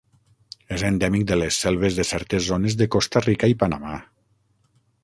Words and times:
És 0.77 0.85
endèmic 0.87 1.27
de 1.31 1.37
les 1.41 1.59
selves 1.65 1.99
de 1.99 2.07
certes 2.13 2.49
zones 2.49 2.79
de 2.81 2.89
Costa 2.97 3.25
Rica 3.29 3.53
i 3.55 3.61
Panamà. 3.65 4.03